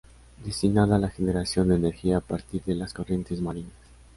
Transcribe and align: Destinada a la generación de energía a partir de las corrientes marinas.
Destinada 0.43 0.95
a 0.95 0.97
la 0.97 1.11
generación 1.11 1.67
de 1.69 1.75
energía 1.75 2.17
a 2.17 2.21
partir 2.21 2.63
de 2.63 2.73
las 2.73 2.91
corrientes 2.91 3.39
marinas. 3.39 3.73